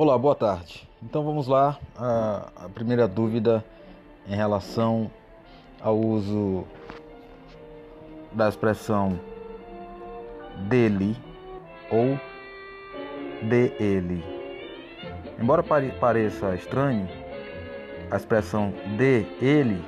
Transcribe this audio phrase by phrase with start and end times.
[0.00, 0.88] Olá, boa tarde.
[1.02, 1.76] Então vamos lá.
[1.96, 3.64] A, a, primeira dúvida
[4.28, 5.10] em relação
[5.80, 6.64] ao uso
[8.30, 9.18] da expressão
[10.68, 11.16] dele
[11.90, 12.16] ou
[13.42, 14.24] de ele.
[15.36, 17.08] Embora pare, pareça estranho,
[18.08, 19.84] a expressão de ele,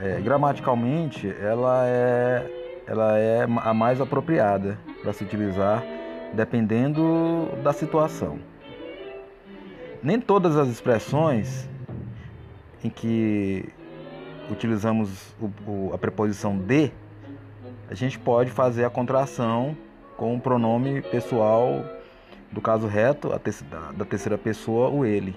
[0.00, 5.82] é, gramaticalmente, ela é, ela é a mais apropriada para se utilizar
[6.34, 8.38] dependendo da situação.
[10.02, 11.68] Nem todas as expressões
[12.82, 13.68] em que
[14.50, 16.92] utilizamos o, o, a preposição de,
[17.90, 19.76] a gente pode fazer a contração
[20.16, 21.84] com o pronome pessoal
[22.50, 25.36] do caso reto, a da terceira pessoa, o ele.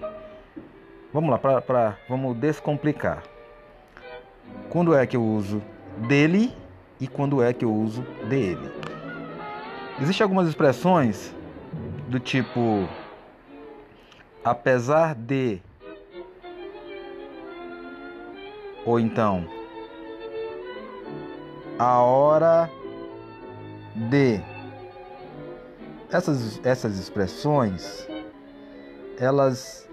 [1.12, 3.24] Vamos lá, pra, pra, vamos descomplicar.
[4.70, 5.62] Quando é que eu uso
[6.08, 6.54] dele
[7.00, 8.70] e quando é que eu uso dele?
[10.02, 11.36] Existem algumas expressões
[12.08, 12.88] do tipo
[14.44, 15.62] apesar de
[18.86, 19.48] ou então
[21.78, 22.70] a hora
[23.96, 24.42] de
[26.12, 28.08] essas, essas expressões
[29.18, 29.88] elas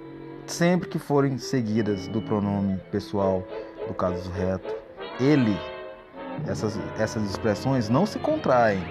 [0.47, 3.43] sempre que forem seguidas do pronome pessoal
[3.89, 4.75] do caso reto
[5.21, 5.56] ele
[6.47, 8.83] essas, essas expressões não se contraem.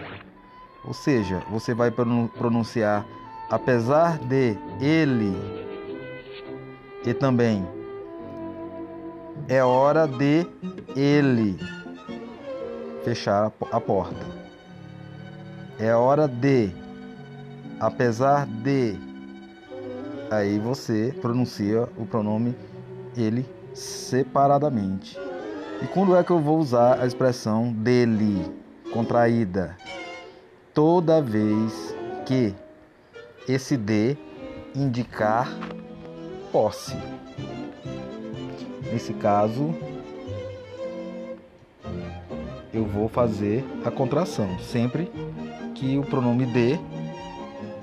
[0.83, 3.05] Ou seja você vai pronunciar
[3.49, 5.35] apesar de ele
[7.05, 7.65] e também
[9.47, 10.47] é hora de
[10.95, 11.57] ele
[13.03, 14.25] fechar a porta.
[15.77, 16.71] É hora de
[17.79, 18.97] apesar de
[20.31, 22.55] aí você pronuncia o pronome
[23.15, 25.19] ele separadamente.
[25.81, 28.51] E quando é que eu vou usar a expressão dele
[28.91, 29.77] contraída?
[30.73, 32.55] Toda vez que
[33.47, 34.17] esse de
[34.75, 35.47] indicar
[36.51, 36.95] posse.
[38.91, 39.73] Nesse caso,
[42.73, 45.11] eu vou fazer a contração sempre
[45.73, 46.79] que o pronome de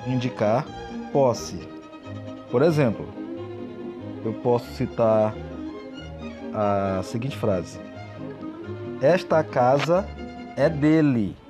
[0.06, 0.66] indicar
[1.12, 1.58] posse.
[2.50, 3.06] Por exemplo,
[4.24, 5.34] eu posso citar
[6.52, 7.78] a seguinte frase:
[9.00, 10.06] Esta casa
[10.56, 11.41] é dele.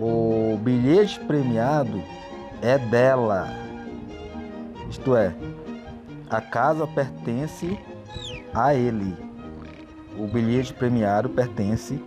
[0.00, 2.02] O bilhete premiado
[2.60, 3.48] é dela.
[4.90, 5.34] Isto é,
[6.28, 7.78] a casa pertence
[8.52, 9.16] a ele.
[10.18, 12.02] O bilhete premiado pertence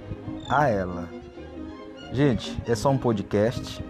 [0.50, 1.10] a ela.
[2.12, 3.84] Gente, é só um podcast.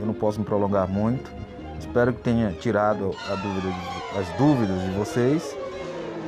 [0.00, 1.30] Eu não posso me prolongar muito.
[1.78, 3.10] Espero que tenha tirado
[3.42, 3.74] dúvida,
[4.18, 5.56] as dúvidas de vocês.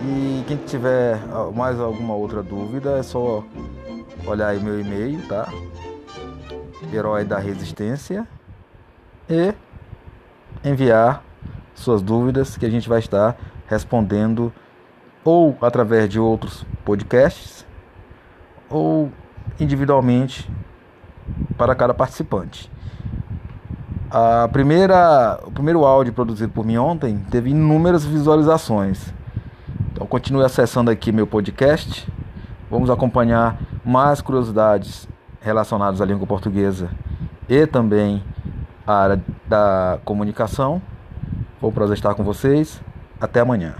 [0.03, 1.19] E quem tiver
[1.54, 3.44] mais alguma outra dúvida é só
[4.26, 5.48] olhar aí meu e-mail, tá?
[6.92, 8.26] Herói da Resistência
[9.28, 9.54] e
[10.64, 11.22] enviar
[11.74, 13.36] suas dúvidas que a gente vai estar
[13.66, 14.52] respondendo
[15.24, 17.66] ou através de outros podcasts
[18.68, 19.10] ou
[19.58, 20.50] individualmente
[21.56, 22.70] para cada participante.
[24.10, 29.12] A primeira, o primeiro áudio produzido por mim ontem teve inúmeras visualizações.
[29.92, 32.06] Então continue acessando aqui meu podcast.
[32.70, 35.08] Vamos acompanhar mais curiosidades
[35.44, 36.88] relacionadas à língua portuguesa
[37.49, 38.22] e também
[38.87, 40.81] à área da comunicação.
[41.60, 42.81] Vou prazer estar com vocês.
[43.21, 43.75] Até amanhã.